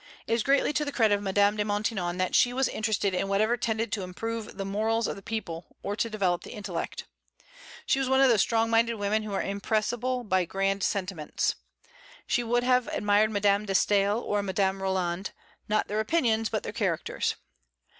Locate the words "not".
15.69-15.87